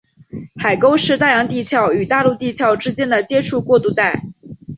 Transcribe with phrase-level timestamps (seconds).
[0.55, 4.23] 海沟是大洋地壳与大陆地壳之间的接触过渡带。